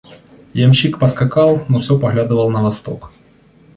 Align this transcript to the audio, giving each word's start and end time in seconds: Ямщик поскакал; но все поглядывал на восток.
Ямщик 0.55 0.97
поскакал; 0.97 1.63
но 1.69 1.79
все 1.79 1.99
поглядывал 1.99 2.49
на 2.49 2.63
восток. 2.63 3.11